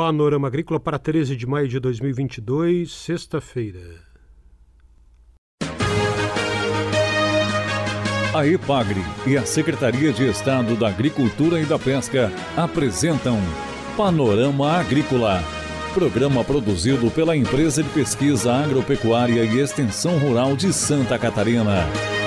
[0.00, 4.00] Panorama Agrícola para 13 de maio de 2022, sexta-feira.
[8.34, 13.38] A EPAGRE e a Secretaria de Estado da Agricultura e da Pesca apresentam
[13.94, 15.44] Panorama Agrícola,
[15.92, 22.19] programa produzido pela Empresa de Pesquisa Agropecuária e Extensão Rural de Santa Catarina.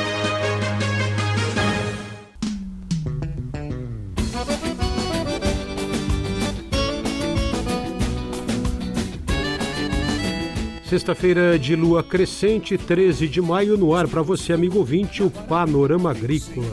[10.93, 16.11] Sexta-feira de lua crescente, 13 de maio, no ar para você, amigo ouvinte, o Panorama
[16.11, 16.67] Agrícola.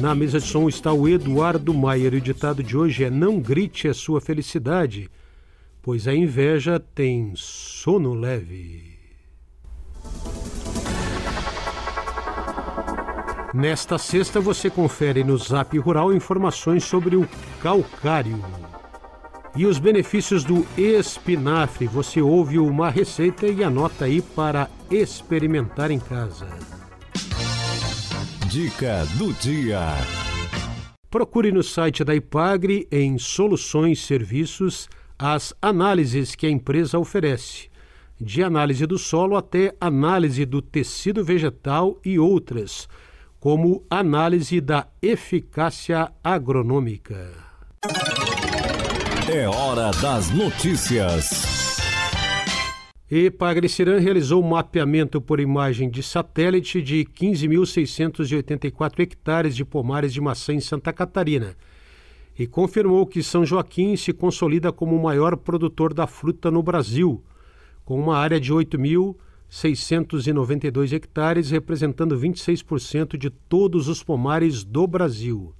[0.00, 3.86] Na mesa de som está o Eduardo Maier o ditado de hoje é: Não grite
[3.86, 5.10] a sua felicidade,
[5.82, 8.98] pois a inveja tem sono leve.
[13.52, 17.28] Nesta sexta você confere no Zap Rural informações sobre o
[17.60, 18.42] calcário.
[19.54, 25.98] E os benefícios do espinafre, você ouve uma receita e anota aí para experimentar em
[25.98, 26.48] casa.
[28.48, 29.80] Dica do dia.
[31.10, 37.68] Procure no site da Ipagre em Soluções Serviços as análises que a empresa oferece,
[38.18, 42.88] de análise do solo até análise do tecido vegetal e outras,
[43.38, 47.30] como análise da eficácia agronômica.
[49.34, 51.78] É hora das notícias.
[53.10, 60.52] Epagriciran realizou um mapeamento por imagem de satélite de 15.684 hectares de pomares de maçã
[60.52, 61.56] em Santa Catarina
[62.38, 67.24] e confirmou que São Joaquim se consolida como o maior produtor da fruta no Brasil,
[67.86, 75.54] com uma área de 8.692 hectares, representando 26% de todos os pomares do Brasil.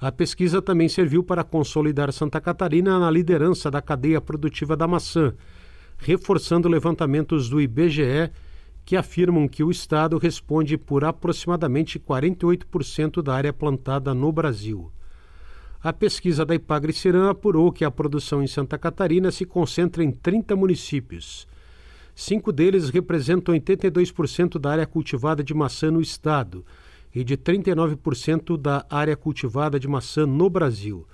[0.00, 5.34] A pesquisa também serviu para consolidar Santa Catarina na liderança da cadeia produtiva da maçã,
[5.98, 8.30] reforçando levantamentos do IBGE
[8.82, 14.90] que afirmam que o estado responde por aproximadamente 48% da área plantada no Brasil.
[15.82, 20.10] A pesquisa da Ipagre Ciran apurou que a produção em Santa Catarina se concentra em
[20.10, 21.46] 30 municípios.
[22.14, 26.64] Cinco deles representam 82% da área cultivada de maçã no estado
[27.14, 31.06] e de 39% da área cultivada de maçã no Brasil.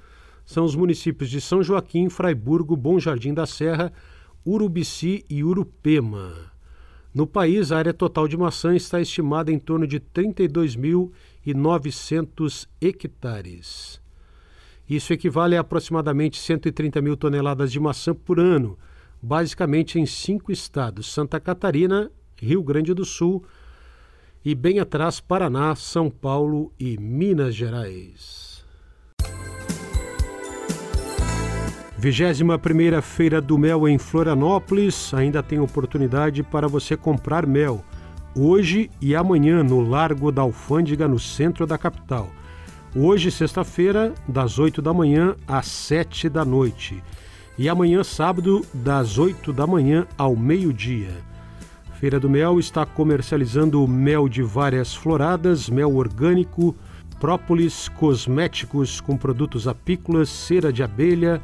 [0.44, 3.92] São os municípios de São Joaquim, Fraiburgo, Bom Jardim da Serra,
[4.46, 6.52] Urubici e Urupema.
[7.12, 14.00] No país, a área total de maçã está estimada em torno de 32.900 hectares.
[14.88, 18.78] Isso equivale a aproximadamente 130 mil toneladas de maçã por ano,
[19.20, 23.44] basicamente em cinco estados: Santa Catarina, Rio Grande do Sul,
[24.46, 28.64] e bem atrás Paraná, São Paulo e Minas Gerais.
[31.98, 37.84] 21 primeira Feira do Mel em Florianópolis, ainda tem oportunidade para você comprar mel,
[38.36, 42.30] hoje e amanhã no Largo da Alfândega, no centro da capital.
[42.94, 47.02] Hoje, sexta-feira, das 8 da manhã às 7 da noite.
[47.58, 51.10] E amanhã, sábado, das 8 da manhã ao meio-dia.
[51.98, 56.76] Feira do Mel está comercializando mel de várias floradas, mel orgânico,
[57.18, 61.40] própolis, cosméticos com produtos apícolas, cera de abelha,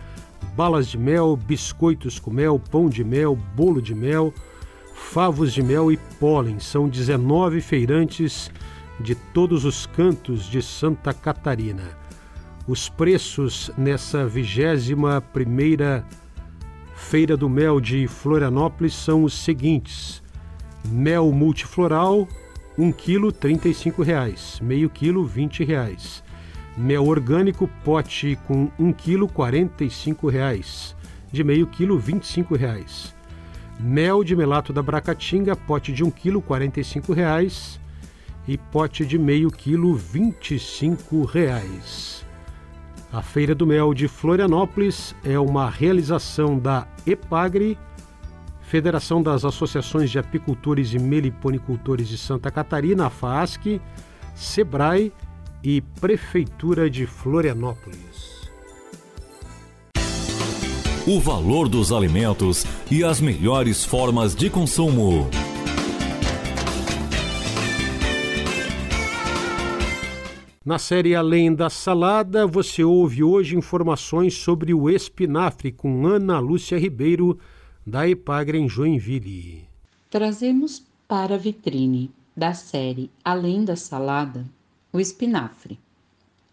[0.55, 4.33] balas de mel, biscoitos com mel, pão de mel, bolo de mel,
[4.95, 6.59] favos de mel e pólen.
[6.59, 8.51] São 19 feirantes
[9.01, 11.97] de todos os cantos de Santa Catarina.
[12.69, 16.07] Os preços nessa vigésima primeira
[16.95, 20.22] Feira do Mel de Florianópolis são os seguintes:
[20.85, 22.29] Mel multifloral,
[22.77, 26.23] 1 kg R$ 35,00, meio quilo R$ 20,00.
[26.77, 30.95] Mel orgânico, pote com 1 kg R$ 45,00,
[31.31, 33.13] de meio quilo R$ 25,00.
[33.79, 37.79] Mel de melato da Bracatinga, pote de 1 kg R$ 45,00
[38.47, 42.23] e pote de meio quilo R$ 25,00.
[43.13, 47.79] A Feira do Mel de Florianópolis é uma realização da EPAGRE,
[48.73, 53.79] Federação das Associações de Apicultores e Meliponicultores de Santa Catarina, FASC,
[54.35, 55.13] SEBRAE
[55.63, 58.49] e Prefeitura de Florianópolis.
[61.07, 65.29] O valor dos alimentos e as melhores formas de consumo.
[70.65, 76.79] Na série Além da Salada, você ouve hoje informações sobre o espinafre com Ana Lúcia
[76.79, 77.39] Ribeiro
[77.87, 79.69] da Epagre em Joinville.
[80.09, 84.47] Trazemos para a vitrine da série Além da Salada
[84.93, 85.79] o espinafre,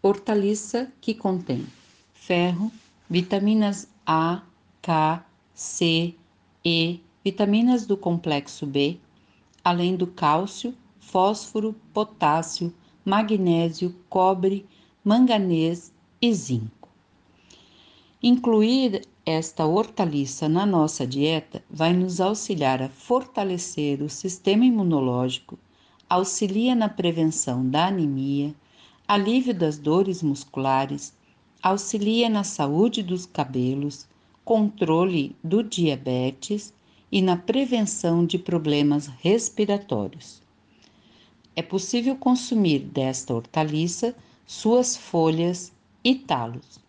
[0.02, 1.66] hortaliça que contém
[2.12, 2.72] ferro,
[3.08, 4.42] vitaminas A,
[4.82, 5.24] K,
[5.54, 6.14] C,
[6.64, 8.98] E, vitaminas do complexo B,
[9.62, 12.72] além do cálcio, fósforo, potássio,
[13.04, 14.66] magnésio, cobre,
[15.04, 16.88] manganês e zinco.
[18.22, 25.58] Incluir esta hortaliça na nossa dieta vai nos auxiliar a fortalecer o sistema imunológico,
[26.08, 28.54] auxilia na prevenção da anemia,
[29.06, 31.14] alívio das dores musculares,
[31.62, 34.08] auxilia na saúde dos cabelos,
[34.44, 36.72] controle do diabetes
[37.12, 40.40] e na prevenção de problemas respiratórios.
[41.54, 44.14] É possível consumir desta hortaliça
[44.46, 45.72] suas folhas
[46.02, 46.80] e talos.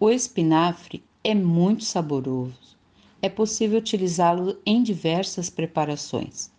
[0.00, 2.76] O espinafre é muito saboroso.
[3.20, 6.50] É possível utilizá-lo em diversas preparações.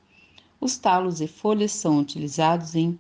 [0.60, 2.98] Os talos e folhas são utilizados em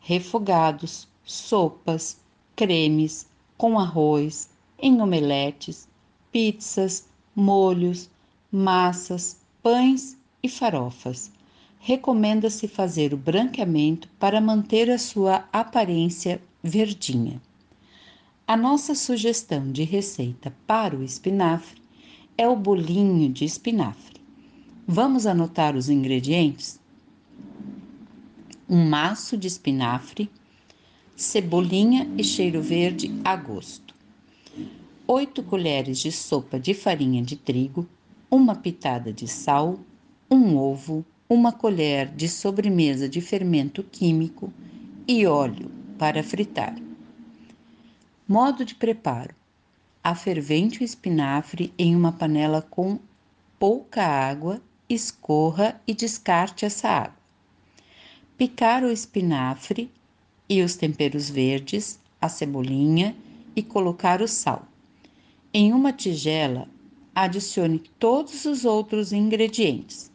[0.00, 2.18] refogados, sopas,
[2.56, 5.88] cremes, com arroz, em omeletes,
[6.32, 7.06] pizzas,
[7.36, 8.10] molhos,
[8.50, 11.30] massas, pães e farofas.
[11.78, 17.40] Recomenda-se fazer o branqueamento para manter a sua aparência verdinha.
[18.52, 21.80] A nossa sugestão de receita para o espinafre
[22.36, 24.20] é o bolinho de espinafre.
[24.86, 26.78] Vamos anotar os ingredientes?
[28.68, 30.30] Um maço de espinafre,
[31.16, 33.94] cebolinha e cheiro verde a gosto.
[35.06, 37.88] 8 colheres de sopa de farinha de trigo,
[38.30, 39.80] uma pitada de sal,
[40.30, 44.52] um ovo, uma colher de sobremesa de fermento químico
[45.08, 46.76] e óleo para fritar.
[48.28, 49.34] Modo de preparo:
[50.02, 53.00] afervente o espinafre em uma panela com
[53.58, 57.16] pouca água, escorra e descarte essa água.
[58.38, 59.90] Picar o espinafre
[60.48, 63.16] e os temperos verdes, a cebolinha
[63.56, 64.68] e colocar o sal.
[65.52, 66.68] Em uma tigela,
[67.12, 70.12] adicione todos os outros ingredientes.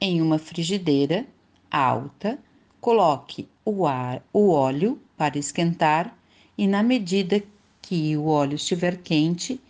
[0.00, 1.26] Em uma frigideira
[1.70, 2.38] alta,
[2.80, 6.16] coloque o, ar, o óleo para esquentar
[6.62, 7.42] e na medida
[7.80, 9.60] que o óleo estiver quente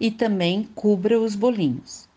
[0.00, 2.08] e também cubra os bolinhos.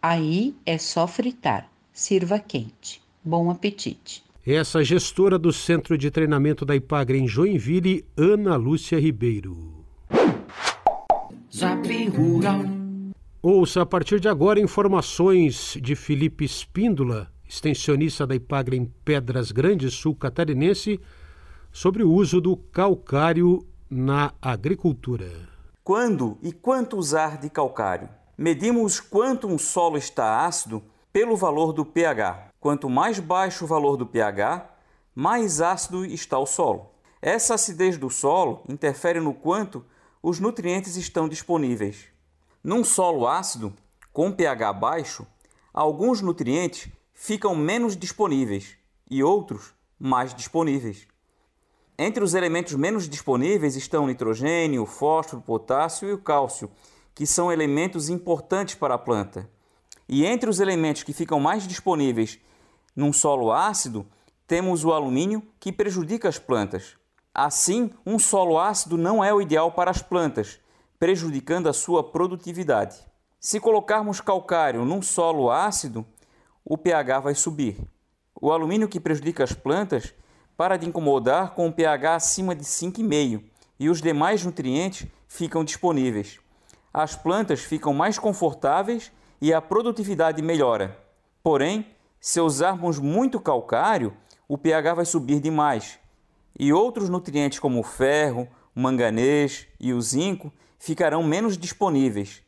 [0.00, 1.68] Aí é só fritar.
[1.92, 3.02] Sirva quente.
[3.24, 4.22] Bom apetite.
[4.46, 9.84] Essa gestora do Centro de Treinamento da Ipagre em Joinville, Ana Lúcia Ribeiro.
[11.52, 12.60] Zap Rural.
[13.42, 19.94] Ouça a partir de agora informações de Felipe Espíndola, extensionista da Ipagre em Pedras Grandes,
[19.94, 21.00] sul catarinense,
[21.72, 25.48] sobre o uso do calcário na agricultura.
[25.82, 28.08] Quando e quanto usar de calcário?
[28.36, 30.82] Medimos quanto um solo está ácido
[31.12, 32.48] pelo valor do pH.
[32.60, 34.68] Quanto mais baixo o valor do pH,
[35.14, 36.90] mais ácido está o solo.
[37.20, 39.84] Essa acidez do solo interfere no quanto
[40.22, 42.06] os nutrientes estão disponíveis.
[42.62, 43.74] Num solo ácido,
[44.12, 45.26] com pH baixo,
[45.72, 48.76] alguns nutrientes ficam menos disponíveis
[49.10, 51.06] e outros mais disponíveis.
[52.02, 56.70] Entre os elementos menos disponíveis estão o nitrogênio, o fósforo, o potássio e o cálcio,
[57.14, 59.46] que são elementos importantes para a planta.
[60.08, 62.38] E entre os elementos que ficam mais disponíveis
[62.96, 64.06] num solo ácido,
[64.46, 66.96] temos o alumínio, que prejudica as plantas.
[67.34, 70.58] Assim, um solo ácido não é o ideal para as plantas,
[70.98, 72.96] prejudicando a sua produtividade.
[73.38, 76.06] Se colocarmos calcário num solo ácido,
[76.64, 77.76] o pH vai subir.
[78.34, 80.14] O alumínio que prejudica as plantas
[80.60, 83.42] para de incomodar com um pH acima de 5,5
[83.78, 86.38] e os demais nutrientes ficam disponíveis.
[86.92, 90.98] As plantas ficam mais confortáveis e a produtividade melhora.
[91.42, 91.86] Porém,
[92.20, 94.14] se usarmos muito calcário,
[94.46, 95.98] o pH vai subir demais
[96.58, 102.42] e outros nutrientes como o ferro, o manganês e o zinco ficarão menos disponíveis.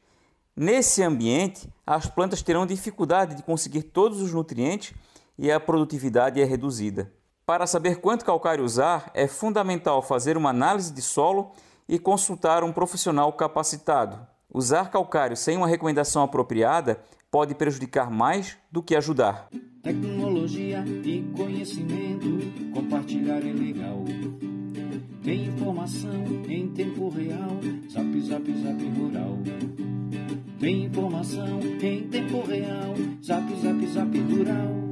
[0.54, 4.92] Nesse ambiente, as plantas terão dificuldade de conseguir todos os nutrientes
[5.38, 7.10] e a produtividade é reduzida.
[7.44, 11.50] Para saber quanto calcário usar, é fundamental fazer uma análise de solo
[11.88, 14.18] e consultar um profissional capacitado.
[14.52, 19.48] Usar calcário sem uma recomendação apropriada pode prejudicar mais do que ajudar.
[19.82, 24.04] Tecnologia e conhecimento, compartilhar é legal.
[25.24, 27.58] Tem informação em tempo real,
[27.90, 29.38] zap, zap, zap rural.
[30.60, 32.94] Tem informação em tempo real,
[33.24, 34.91] zap, zap, zap rural.